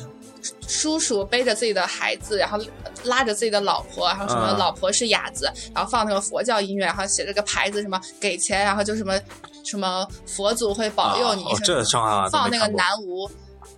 [0.66, 2.58] 叔叔背着自己的孩子，然后
[3.04, 9.18] 拉着自己的老婆，然后什么啊老婆是哑子，然后放那个佛教音乐，然后写着个牌子什么给钱，然后就什么
[9.64, 11.82] 什么佛祖会保佑你这
[12.30, 13.30] 放那个南无，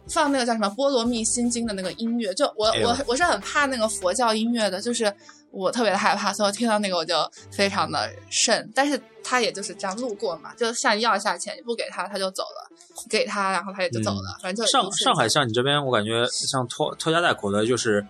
[0.09, 5.13] 放那个叫什么《波罗蜜心经》的那个音乐，就我、哎我我是很怕那个佛教音乐的，就是
[5.57, 7.15] 我特别的害怕，所以我听到那个我就
[7.51, 8.71] 非常的慎。
[8.75, 12.71] 但是他也就是这样路过嘛，就向你要一下钱，你不给他他就走了，
[13.09, 18.07] 给他然后他也就走了，反正就上上海像你这边，我感觉像拖拖家带口的，就是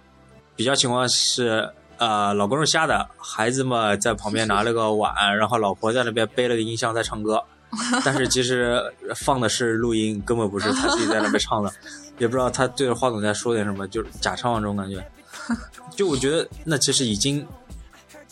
[0.56, 7.40] 比较情况是，呃，老公是瞎的，孩子嘛在旁边拿了个碗，然后老婆在那边背了个音箱在唱歌，
[8.04, 8.82] 但是其实
[9.14, 11.72] 放的是录音，根本不是他自己在那边唱的，
[12.18, 15.06] 也不知道他对着话筒在说点什么，就是假唱这种感觉。
[15.96, 17.46] 就我觉得那其实已经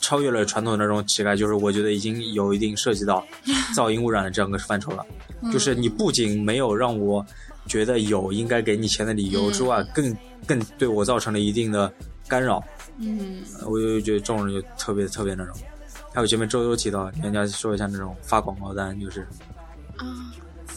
[0.00, 3.24] 超越了传统的那种乞丐，就是我觉得已经有一定涉及到
[3.74, 5.05] 噪音污染的这样个范畴了。
[5.53, 7.24] 就是你不仅没有让我
[7.66, 11.92] 觉得有应该给你钱的理由之外，更更对我造成了一定的
[12.29, 12.62] 干扰。
[12.98, 15.57] 嗯，呃我就觉得这种人就特别特别那种。
[16.12, 19.27] 还有前面周周提到，人家说一下那种发广告单，就是
[19.96, 20.07] 啊，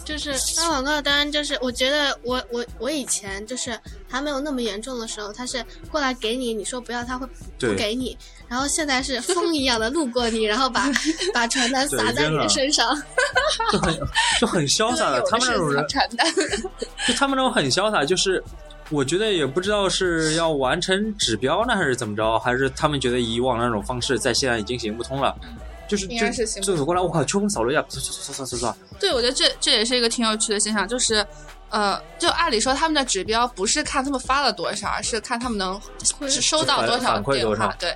[0.08, 7.28] 就是发广告单，就是我觉得我我我以前就是还没有那么严重的时候，他是过来给你，你说不要，他会
[7.60, 8.18] 不给你。
[8.48, 10.90] 然后现在是风一样的路过你，然后把
[11.36, 12.98] 把传单撒在你的身上。
[13.70, 14.00] 就很
[14.40, 15.22] 就很潇洒的。
[15.24, 16.26] 他们那种人，传单，
[17.06, 18.42] 就他们那种很潇洒，就是
[18.90, 25.36] 我觉得也不知道是要完成指标呢，还是怎么着，还是他们觉得以往那种方式在现在已经行不通了。
[25.88, 31.26] 就是应该就是行不就走过来，我靠，秋风扫了一下，唰唰唰唰唰唰，对，我觉得这这也是一个挺有趣的现象，就是。
[31.70, 35.78] 呃，就按理说他们的指标不是看他们发了多少，而是看他们能
[36.30, 37.76] 是收到多少电话。
[37.78, 37.94] 对，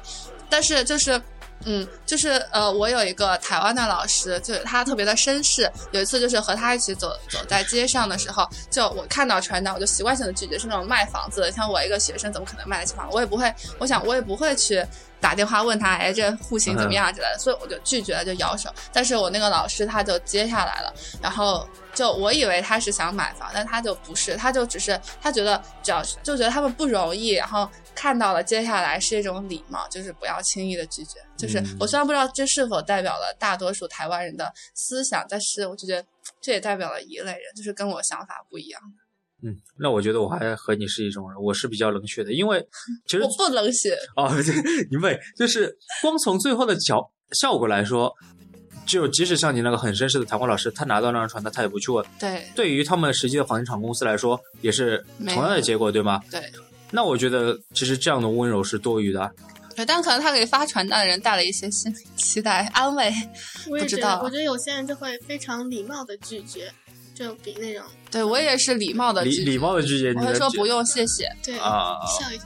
[0.50, 1.22] 但是就是，
[1.64, 5.72] 嗯，就是呃，我有一个台湾的老师，就是他特别的绅士。
[5.92, 13.10] 有一次就是和他一起走走在街上的时候，就我看到传单，我就习惯性的拒绝，是那种卖房子的，像我一个学生怎么可能卖得起房？
[13.10, 14.86] 我也不会，我想我也不会去
[15.22, 18.74] 打电话问他，哎，这户型怎么样之类的，所以我就拒绝了，就摇手。
[18.92, 31.20] 但是我那个老师他就接下来了，然后就我以为他是想买房，但他就不是，他就只是他觉得只要就觉得他们不容易，然后看到了接下来是一种礼貌，就是不要轻易的拒绝。
[31.38, 36.06] 就是嗯我虽然不知道这是否代表了大多数台湾人的思想，但是我就觉得
[36.42, 38.82] 这也代表了一类人，就是跟我想法不一样。
[39.44, 42.60] 嗯，那我觉得我还和你是一种人，我是比较冷血的，因为
[43.08, 44.54] 其实我不冷血，哦，对，
[44.90, 48.14] 你妹，就是光从最后的效效果来说，
[48.86, 52.06] 就即使像你那个很绅士的台湾老师，他拿到那张传单，他也不去问。
[52.20, 56.22] 对对于他们实际的房地产公司来说，也是同样的结果，对吗？
[56.30, 56.42] 对
[56.92, 59.32] 那我觉得其实这样的温柔是多余的。
[59.74, 63.10] 对，但可能他给发传单的人带了一些心理期待、安慰。
[63.70, 66.70] 我也不知道，我觉得有些人就会非常礼貌的拒绝，
[67.22, 72.46] 就比那种对我也是礼貌的礼礼貌的拒绝我会说不用谢谢，对啊笑一笑。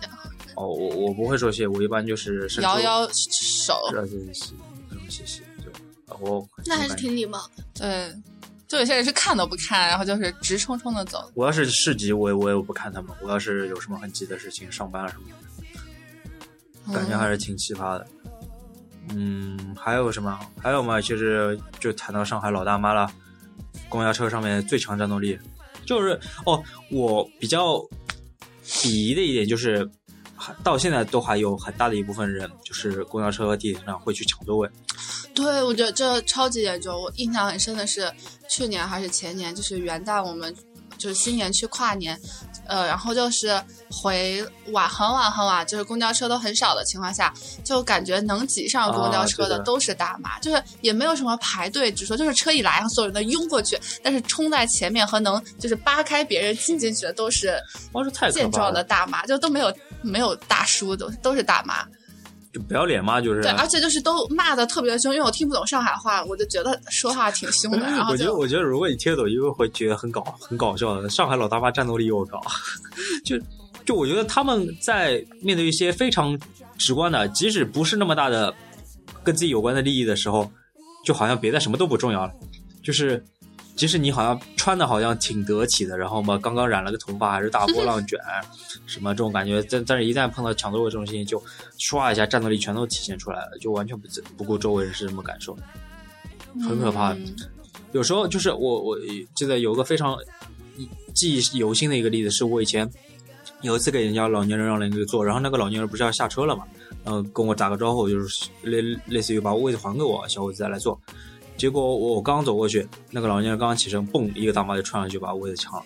[0.56, 3.78] 哦，我我不会说谢，我一般就是摇摇手。
[3.92, 4.54] 这谢谢，
[4.88, 7.64] 不用谢谢，就那还是挺礼貌的。
[7.74, 8.14] 对，
[8.68, 11.30] 就有些人是看都不看，然后就是直冲冲的走。
[11.34, 13.12] 我要是市集，我也我也不看他们。
[13.22, 15.24] 我要是有什么很急的事情，上班啊什么
[16.88, 16.94] 的。
[16.94, 18.08] 感觉还是挺奇葩的。
[19.10, 20.40] 嗯，还有什么？
[20.62, 21.02] 还有嘛？
[21.02, 23.12] 就是就谈到上海老大妈了，
[23.90, 25.38] 公交车上面最强战斗力，
[25.86, 27.76] 就是哦，我比较
[28.64, 29.90] 鄙夷的一点就是，
[30.64, 34.70] 到现在都还有很大的一部分人，就是公交车和地铁上会去抢座位。
[35.34, 37.02] 对，我觉得这超级严重。
[37.02, 38.12] 我印象很深的是，
[38.50, 40.56] 去年还是前年，就是元旦我们
[40.98, 42.20] 就是新年去跨年，
[42.68, 57.62] 呃，然后就是回晚很晚很晚，就是公交车都很少的情况下，就感觉能挤上公交车的的都是大妈，就是也没有什么排队，只说就是车一来，所有人都拥过去，但是冲在前面和能就是扒开别人挤进去的都是
[58.32, 58.84] 健壮的！
[58.84, 61.86] 大妈，就都没有没有大叔，都都是大妈。
[62.56, 63.42] 就不要脸嘛，就是。
[63.42, 71.10] 对，而且就是都骂的特别凶，因为我听不懂上海话，我就觉得说话挺凶的， 然后我觉得，我觉得如果你贴抖音，会觉得很搞，很搞笑的。
[71.10, 72.42] 上海老大妈战斗力又高，
[73.26, 73.38] 就
[73.84, 76.40] 就我觉得他们在面对一些非常
[76.78, 78.56] 直观的，即使不是那么大的
[79.22, 80.50] 跟自己有关的利益的时候，
[81.04, 82.32] 就好像别的什么都不重要了。
[82.82, 83.22] 就是
[83.76, 88.18] 即使你好像穿的好像挺得体的，然后嘛，刚刚染了个头发，还是大波浪卷，
[88.86, 91.42] 什么这种感觉，但但是一旦碰到抢座位这种事情，就
[91.78, 94.08] 唰一下战斗力全都体现出来了，就完全不
[94.38, 95.58] 不顾周围人是什么感受，
[96.62, 97.16] 很可怕。
[97.92, 98.98] 有时候就是我我
[99.36, 100.18] 记得有个非常
[101.14, 102.90] 记忆犹新的一个例子，是我以前
[103.62, 106.64] 有一次给人家老年人让了一个座，然后那个老年人不是要下车了嘛，
[107.04, 111.00] 然后跟我打个招呼，就是类类似于把位子还给我，小伙子再来坐。
[111.58, 115.86] 结果我刚走过去，那个老年人刚刚起身，嘣，一个大妈就窜上去把位子抢了。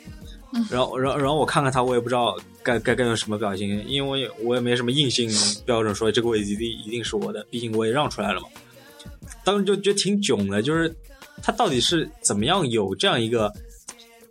[0.71, 5.29] 然后，然后，然后我看看他，我也不知道该该该用什么表情，因为我也没什么硬性
[5.63, 8.47] 标准说这个位置一定一定是我的，毕竟我也让出来了嘛。
[9.43, 10.91] 当时就觉得挺囧的，就是
[11.43, 13.53] 他到底是怎么样有这样一个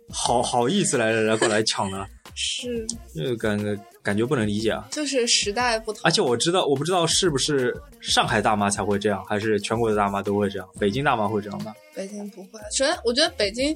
[0.09, 2.05] 好好意思来来过来抢呢？
[2.35, 3.57] 是，就感
[4.01, 4.87] 感觉不能理解啊！
[4.91, 10.67] 就是时代不同，而且我知道，我不知道是不是上海大妈才会这样，还是全国的大妈都会这样？
[10.79, 11.73] 北京大妈会这样吗？
[11.93, 12.59] 北京不会。
[12.71, 13.75] 首先，我觉得北京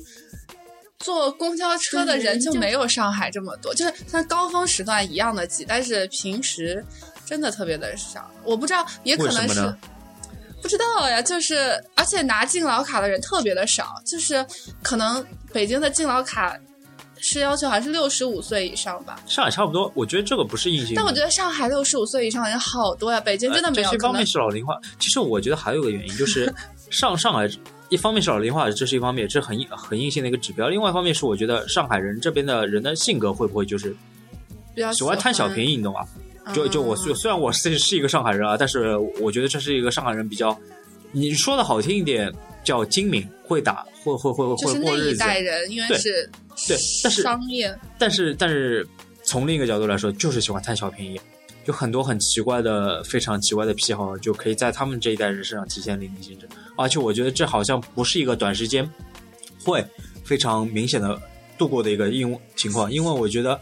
[1.00, 6.84] 坐公交车的人就没有上海这么多，就是像高峰时段一样的挤，但是平时
[7.26, 8.32] 真的特别的少。
[8.44, 9.76] 我不知道，也可能是
[10.62, 11.22] 不知道呀。
[11.22, 14.46] 就是而且拿敬老卡的人特别的少，就是
[14.82, 16.58] 可能北京的敬老卡
[17.24, 19.16] 是要求还是六十五岁以上吧。
[19.26, 20.94] 上海差不多，我觉得这个不是硬性。
[20.96, 23.88] 但我觉得上海六十五岁以上的人好多呀，北京真的没有。
[23.88, 26.54] 呃这一方面是老龄化，其实我觉得还有个原因就是
[26.92, 27.50] 上上海。
[27.90, 30.68] 一方面是老龄化，这是一方面，这是很硬很硬性的一个指标。
[30.68, 33.96] 另外一方面是，我觉得上海人这边的人的性格会不会就是
[34.74, 36.00] 比较喜欢贪小便宜，你懂吗？
[36.56, 40.58] 就就我虽虽然我是是一个上海人啊，但是我觉得这是一个上海人比较，
[41.12, 42.34] 你说的好听一点
[42.64, 45.20] 叫精明，会打，会会会就是那一会过日子。
[45.20, 46.28] 代人，因为对是
[46.68, 48.88] 对但是商业，但是但是
[49.24, 51.20] 从另一个角度来说，就是喜欢贪小便宜，
[51.66, 56.48] 有很多很奇怪的、非常奇怪的癖好，就可以在他们这一代人身上体现淋漓尽致。
[56.78, 58.90] 而且我觉得这好像不是一个短时间
[59.64, 59.86] 会
[60.24, 61.20] 非常明显的
[61.58, 63.60] 度过的一个因情况，因为我觉得，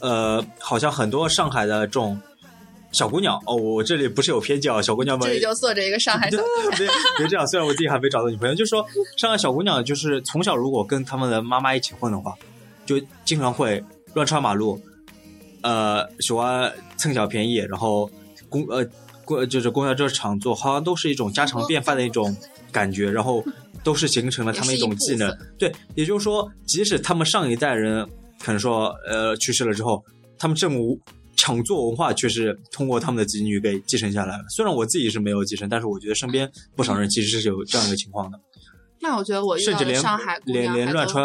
[0.00, 2.20] 呃，好像很多上海的这种
[2.94, 6.38] 小姑娘，哦，我这里不是有偏见啊，小姑娘们这里就坐着一个上海小
[6.78, 12.32] 别别这样，虽然我自己还没找到女朋友，就是说上海小姑娘就是从小如果跟他们的妈妈一起混的话，
[12.86, 13.82] 就经常会
[14.14, 14.80] 乱穿马路，
[15.62, 18.08] 呃，喜欢蹭小便宜，然后
[18.48, 18.86] 公呃
[19.24, 22.34] 公就是公交车常坐，好像都是一种家常便饭的一种
[22.70, 23.44] 感觉，然后
[23.82, 25.36] 都是形成了他们一种技能。
[25.58, 28.08] 对，也就是说，即使他们上一代人
[28.40, 30.04] 可能说呃去世了之后，
[30.38, 30.96] 他们这种
[31.36, 34.44] 抢座文化却是通过他们的子女给继承下来了。
[34.48, 38.38] 虽然我自己是没有继承，但是我觉得身边不少人其实是有这样一个情况的，
[39.00, 41.24] 那我觉得我遇到的甚至连上海姑连娘连乱穿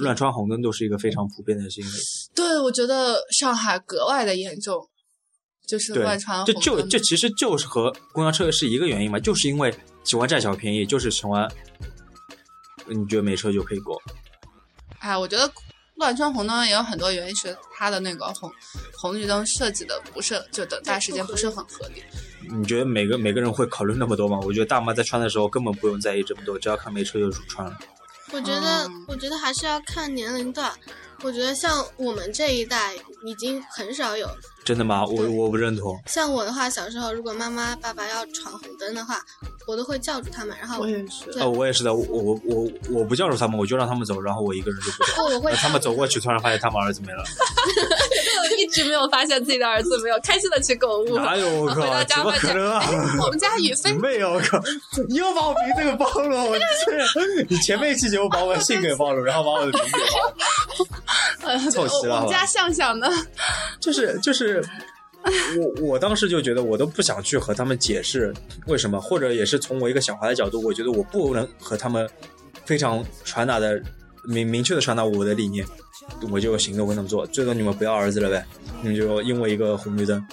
[0.00, 1.90] 乱穿红灯都是一个非常普遍的行为。
[2.34, 4.86] 对，我觉得上海格外的严重，
[5.66, 11.50] 就是乱穿，这红灯就这其实就是和公交车是一个原因嘛，就是因为喜欢占小便宜，就是喜欢
[12.86, 14.00] 你觉得没车就可以过。
[15.00, 15.50] 哎，我觉得
[15.98, 18.50] 乱穿红灯也有很多原因是它的那个红
[18.96, 22.02] 红绿灯设计的不是就等待时间不是很合理。
[22.50, 24.38] 你觉得每个每个人会考虑那么多吗？
[24.44, 27.76] 我觉得大妈在穿的时候根本不用在意这么多，只要看没车就穿了。
[28.32, 30.72] 我觉得，嗯我觉得还是要看年龄段。
[31.22, 34.28] 我觉得像我们这一代已经很少有，
[34.68, 35.02] 真的吗？
[35.06, 35.98] 我我不认同。
[36.04, 39.18] 像我的话，小时候如果妈妈爸爸要闯红灯的话，
[39.66, 45.22] 我都会叫住他们，然后我也是对呃，我也是的，我我我我不叫住他们，我就让他们走，然后我一个人就不走。
[45.22, 47.24] 哦，我会他们走过去，突然发现他们儿子没了，
[48.58, 51.16] 一直没有发现自己的儿子没有开心的去购物。
[51.16, 52.04] 哪有我靠回到？
[52.04, 52.84] 家怎么发现，可能啊？
[52.84, 54.60] 哎，我们家雨飞没有，我靠！
[55.08, 63.08] 你又把我名字给暴露了，我去你前面一期节目把我的姓给暴露，然后把我的名字给暴露，呃凑齐了我们家向向呢？
[63.80, 64.62] 就是就是。
[65.58, 68.32] 我我当时就觉得我都不想去和他们解释
[68.66, 72.08] 为什么，或者也是从我一个小孩的角度，我觉得我不能和他们
[72.64, 73.82] 非常传达的
[74.24, 75.66] 明明确的传达我的理念，
[76.30, 78.46] 我就行动跟他们做，最多你们不要儿子了呗，
[78.82, 80.24] 你们就因为一个红绿灯，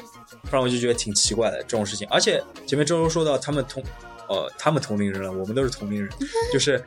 [0.43, 2.07] 不然我就觉得挺奇怪的这种事情。
[2.09, 3.83] 而且前面周周说到他们同，
[4.27, 6.09] 呃，他们同龄人了，我们都是同龄人，
[6.51, 6.83] 就是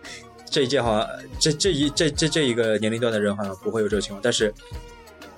[0.50, 1.08] 这一届好像
[1.38, 4.52] 这这一这这这一个年龄段的人好像不会有这种情况，但是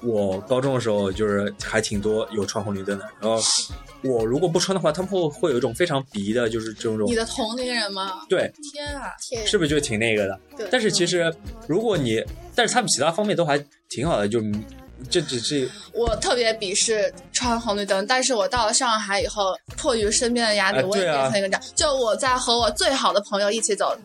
[0.02, 3.40] 我高中的时候就是还挺多有穿红绿灯的，然后
[4.02, 8.22] 我如果不穿的话，他们会会有一种非常鄙夷的，就是这种你的同龄人吗？
[8.28, 9.12] 对，天啊！
[9.20, 10.40] 天是不是就挺那个的？
[10.56, 11.32] 对但是其实
[11.66, 14.40] 如果你，但是他们其他方面都还挺好的，就
[15.08, 21.62] 这只是我特别鄙视穿红绿灯，但是我到了上海以后，迫于身边的压力，我也变成一个这样。
[21.74, 23.96] 就我在和我最好的朋友一起走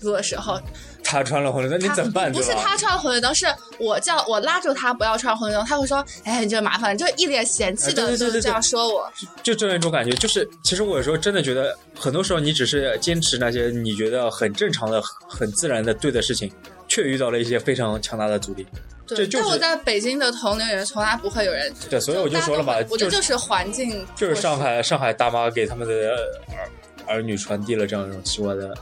[0.00, 0.60] 路的时候，
[1.06, 2.30] 他穿了红绿灯，你怎么办？
[2.32, 3.46] 不是他穿红绿灯，是
[3.78, 9.10] 我叫我拉住他不要穿红绿灯，他会说：“哎，你这麻烦。”就一脸嫌弃的就这样说我。
[9.42, 16.50] 就这样一种感觉，就是其实我有时候真的觉得，很多时候你只是坚持那些你觉得很正常的、很自然的对的事情，
[16.88, 18.66] 却遇到了一些非常强大的阻力。
[19.06, 25.94] 对，就是但我在北京的同龄人从来不会有人，对，所以我就说了嘛，我觉得就是环境，就是上海上海大妈给他们的
[26.48, 26.68] 儿
[27.06, 28.76] 儿女传递了这样一种奇怪的，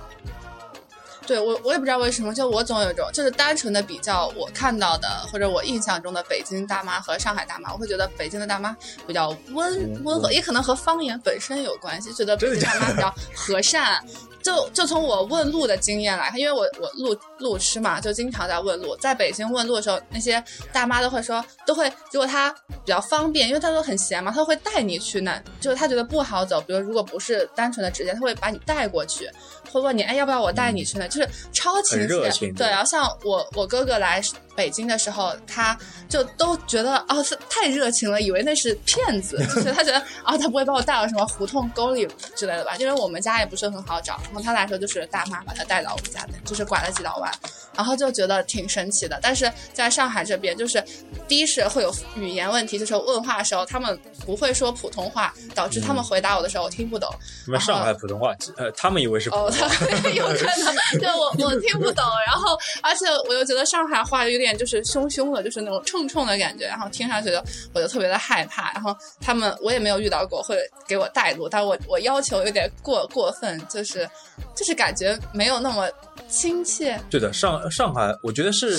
[1.27, 14.05] 对我我也不知道为什么，就我总有一种就是单纯的比较我看到的或者我印象中的北京大妈和上海大妈，我会觉得北京的大妈比较温嗯温和，也可能和方言本身有关系，觉得北京大妈比较和善。
[14.43, 18.95] 就就从我问路的经验来看，因为我我路路痴嘛，就经常在问路。
[18.99, 29.31] 在北京问路的时候，那些大妈都会说，都会如果她比较方便，因为她都很闲嘛，她会带你去那，就是她觉得不好走，比如如果不是单纯的直接，她会把你带过去，
[29.75, 31.09] 会问你，哎，要不要我带你去呢？
[31.09, 32.59] 就是超亲很热情切。
[32.59, 34.23] 对，然后像我我哥哥来
[34.55, 35.77] 北京的时候，他
[36.09, 42.07] 就都觉得哦，是太热情了，以为那是骗子， 就是他觉得啊、他不会把我带到什么胡同沟里
[42.37, 42.77] 之类的吧？
[42.77, 47.29] 因为我们家也不是很好找，然后他来说就是大妈把他带到我们家的，就是拐了几道弯，
[47.77, 49.19] 然后就觉得挺神奇的。
[49.21, 50.83] 但是在上海这边，就是
[51.27, 57.13] 第一是会有语言问题，就是问话的时候他们不会说普通话，导致他们回答我的时候我听不懂。
[57.45, 59.64] 什么上海普通话，呃，他们以为是普哦，通话，他
[60.15, 67.43] 有可能， 对我我听不懂，然后而且我又觉得上海话有点就是凶凶的，就是那种冲冲的感觉，然后听上去就
[67.73, 68.73] 我就特别的害怕。
[68.73, 74.09] 然后他们我也没有遇到过会给我带路，但我我要求有点过过分，就是
[74.55, 75.89] 就是感觉没有那么
[76.29, 77.01] 亲切。
[77.11, 78.77] 对的，上上海，我觉得是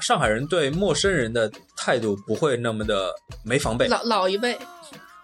[0.00, 3.10] 上海人对陌生人的态度不会那么的
[3.44, 4.56] 没防备，老老一辈，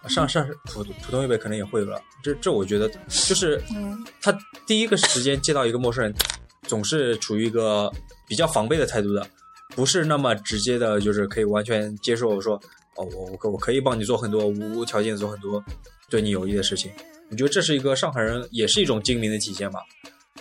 [0.07, 4.35] 上上普普通一辈可能也会了，这这我觉得就是嗯，他
[4.65, 6.13] 第一个时间见到一个陌生人，
[6.63, 7.91] 总是处于一个
[8.27, 9.27] 比较防备的态度的，
[9.75, 12.55] 不是那么直接的，就是可以完全接受说，
[12.95, 15.63] 哦，我我可我可以帮你做很多无条件做很多
[16.09, 16.91] 对你有益的事情。
[17.29, 19.79] 我觉得这是一个上海人，也是一种精明的体现吧。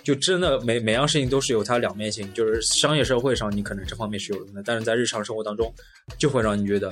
[0.03, 5.75] 就真的每每样事情都是有它两面性，就是商业社会上你可能这方面是有用的，但是在日常生活当中，
[6.17, 6.91] 就会让你觉得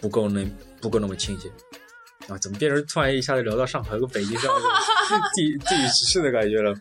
[0.00, 0.46] 不够那
[0.80, 1.50] 不够那么亲切。
[2.28, 4.68] 啊，怎么变成突然一下子聊到上海和北京这样的
[5.34, 6.74] 地地域歧视的感觉了？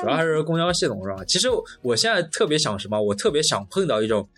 [0.00, 1.24] 主要还是公交系统是吧。
[1.24, 1.48] 其实
[1.82, 3.00] 我现在特别想什么？
[3.00, 4.28] 我特别想碰到一种，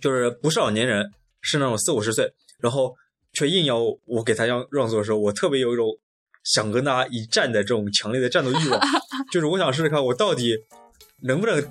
[0.00, 2.94] 就是不是老年人，是那种四五十岁，然后
[3.32, 5.86] 却硬要我给他让让座的时候，我特别有一种
[6.42, 8.80] 想跟他一战的这种强烈的战斗欲望。
[9.30, 10.56] 就是我想试试看，我到底
[11.22, 11.64] 能不能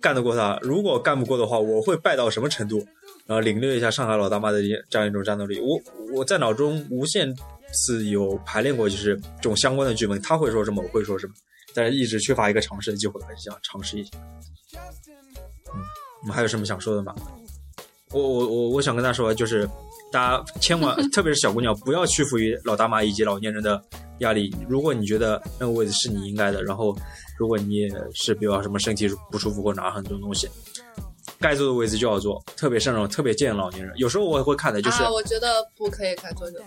[0.00, 0.58] 干得过他？
[0.62, 2.86] 如果干不过的话，我会败到什么程度？
[3.26, 5.60] 然后领略一下上海老大妈的这样一种战斗力。
[5.60, 5.80] 我
[6.14, 7.32] 我在脑中无限
[7.72, 11.32] 次有排练过，就是这种相关的剧本，他会说什么，我会说什么，
[11.74, 14.10] 但是一直缺乏一个尝试的机会，还是想尝试一下。
[15.72, 15.80] 嗯，
[16.22, 17.14] 你们还有什么想说的吗？
[18.12, 19.68] 我我我我想跟大家说，就是
[20.10, 23.80] 大家千万， 特别是小姑娘，不要屈服于老大妈以及老年人的
[24.18, 24.52] 压力。
[24.68, 26.92] 如果你觉得那个位置是你应该的，然后
[27.38, 30.48] 如果你也是比如什么身体不舒服或拿很多东西，
[31.40, 33.92] 该坐的位置就要坐，特别是那种特别贱的老年人。
[33.96, 36.62] 有时候我也会看的，就是、啊，我觉得不可以开桌子。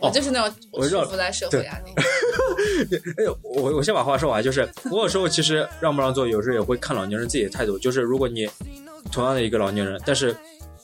[0.00, 1.92] 哦我就是那种我知道束缚在社会压力。
[3.18, 7.78] 哎呦，我我先把话说完，就是我有时候其实让不让座，有时候也会看老年人自己的态度。
[7.78, 8.48] 就是如果你
[9.12, 10.34] 同样的一个老年人，但是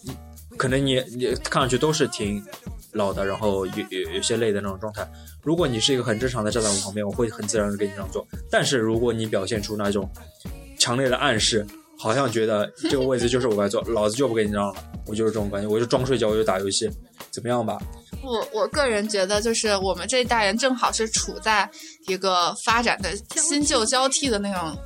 [0.03, 0.15] 你
[0.57, 2.45] 可能你你看上去都是挺
[2.93, 5.09] 老的，然后有有有些累的那种状态。
[5.43, 8.27] 如果你是一个很正常的站在我旁边，我会很自然的给你让座。
[8.51, 10.11] 但是如果你表现出那种
[10.79, 11.67] 强烈的暗示，
[11.99, 14.75] 好像觉得这个位置就是我该坐，老子就不给你让了，
[15.07, 16.89] 我就是这种感觉，我就装睡觉，我就打游戏，
[17.31, 17.79] 怎么样吧？
[18.23, 21.69] 我我个人觉得，就是我们这一代人正好是处在
[22.09, 24.77] 一个发展的新旧交替的那种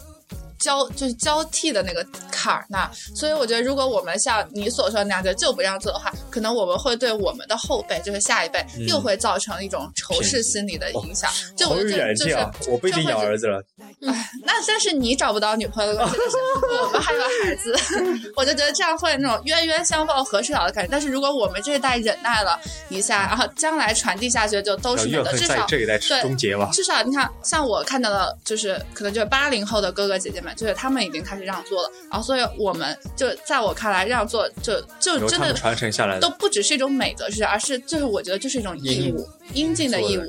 [0.61, 11.31] 交，就是交替的那个坎儿那，所以我觉得，如果我们像你所说那样就就不让做的话，可能我们会对我们的后辈，就是下一辈，嗯又会造成一种仇视心理的影响。
[11.57, 12.37] 就我好有觉得就是！
[12.69, 13.63] 我不一定养儿子了，
[14.07, 16.37] 哎那但是你找不到女朋友的关系，但是
[16.85, 17.75] 我们还有孩子，
[18.37, 20.91] 我就觉得这样会那种冤冤相报何时了的感觉。
[20.91, 22.59] 但是如果我们这一代忍耐了
[22.89, 26.69] 一下，然后将来传递下去就都是美的，至少这一代对终结吧。
[26.73, 36.29] 至少你看，像我看到的，就是可能就是八零后的哥哥姐姐们，就是他们已经开始让座了，然后所以我们就在我看来，让座就就真的传承下来都。
[36.41, 40.23] 不只是一种美德，是而是就是我觉得就是一种义务，应尽的义务。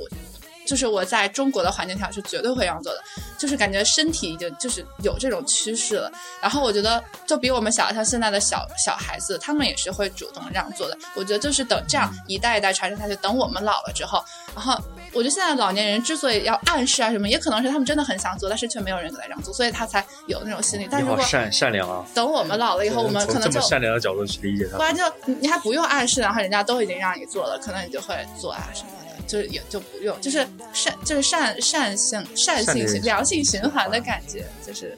[0.72, 3.04] 就是我在中国的环境下是绝对会让座的，
[3.38, 6.10] 就是感觉身体已经就是有这种趋势了。
[6.42, 10.98] 然后我觉得就比我们小，像现在的小小孩子，他们也是会主动让座的。
[11.14, 14.24] 我觉得就是等这样一代一代传承下去，等我们老了之后，
[14.56, 20.88] 然后我觉得现在老年人之所以要暗示啊什么，也可能是他们真的很想做，但是却没有人给他让座，所以他才有那种心理。
[20.90, 22.06] 但是善善良啊！
[22.16, 24.84] 等我们老了以后，我们可能就从这么善良的角度去理解他不。
[24.84, 29.01] 然就你你还不用暗示，然后人家都已经让你做了，可能你就会做啊什么的，
[29.32, 34.98] 就是也就不用，就是善就是善善性善性良性循环的感觉，就是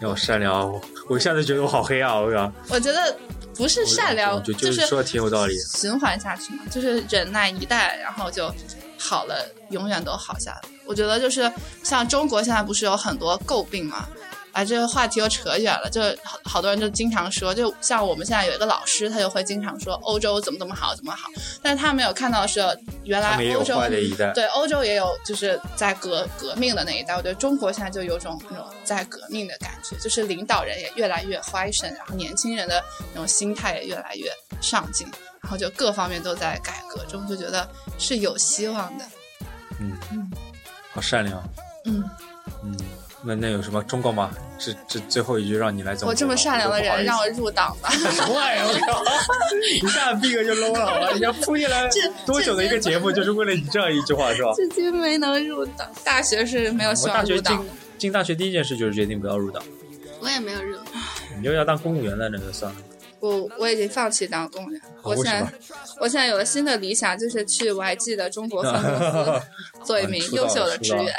[0.00, 2.18] 要善良，我我一下子觉得我好黑啊！
[2.18, 3.16] 我靠，我觉得
[3.54, 5.56] 不是善良，就就是是说的挺有道理。
[5.76, 8.52] 循环下去嘛，就是忍耐一代，然后就
[8.98, 10.60] 好了，永远都好下来。
[10.84, 11.50] 我觉得就是
[11.84, 14.08] 像中国现在不是有很多诟病嘛，
[14.52, 21.28] 哎，这个话题又扯远了，就好好多人就经常说，就像我们现在有一个老师，他就会经常说欧洲怎么怎么好，怎么好，
[21.62, 22.60] 但是他没有看到的是，
[23.04, 32.82] 原来欧洲的一代，对欧洲也有就是在革革命的那一代，我觉得中国现在就有种那种在革命的感觉，就是领导人也越来越怀神，然后年轻人的
[33.12, 34.30] 那种心态也越来越
[34.60, 35.06] 上进，
[35.40, 37.66] 然后就各方面都在改革中，就觉得
[37.98, 39.04] 是有希望的。
[39.80, 40.30] 嗯，
[40.92, 41.42] 好善良。
[41.84, 42.04] 嗯，
[42.62, 42.76] 嗯，
[43.24, 44.30] 那那有什么忠告吗？
[44.58, 46.10] 这这最后一句让你来总结。
[46.10, 47.88] 我这么善良的人，让我入党吧。
[47.90, 48.66] 什么玩意儿？
[48.66, 49.04] 我靠！
[49.70, 51.10] 一下逼格就 low 了，好吧？
[51.14, 51.88] 你要铺进来
[52.26, 54.52] 多久的一个节目，就是为了你这样一句话，是吧？
[54.54, 57.76] 至今没能入党，大学是没有希我大学进望入党。
[57.96, 59.62] 进大学第一件事就是决定不要入党，
[60.20, 60.76] 我也没有入。
[61.38, 62.78] 你又要当公务员了，那就算了。
[63.20, 65.52] 我我已经放弃当公务员，我现在
[66.00, 69.42] 我现在有了新的理想，就是去 YG 的中国分公司
[69.84, 71.14] 做一名 优秀的职员。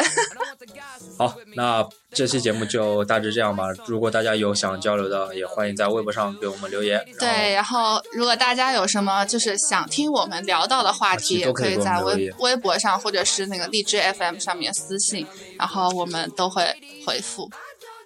[1.18, 3.66] 好，那这期节目就大致这样吧。
[3.86, 7.04] 如果大家有想交流的，也欢迎在微博上给我们留言。
[7.20, 15.28] 对，然后如果大家有什么就是想听我们聊到的话题，也可以在微微博上或者是那个荔枝 FM 上面私信，
[15.58, 16.64] 然后我们都会
[17.06, 17.50] 回复。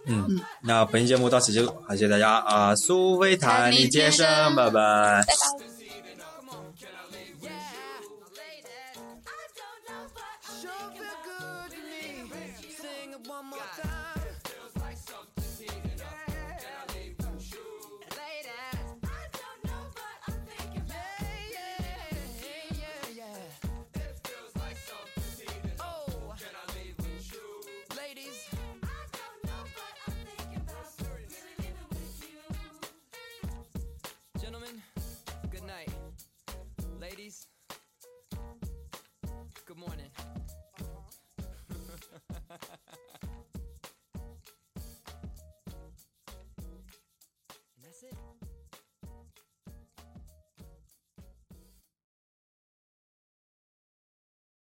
[0.07, 2.75] 嗯，那本期节目到此结束，感谢大家啊！
[2.75, 4.71] 苏菲塔你健身，拜拜。
[4.71, 5.76] 拜拜。